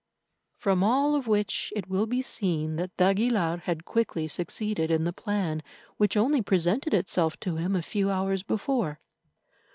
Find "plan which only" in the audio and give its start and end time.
5.13-6.41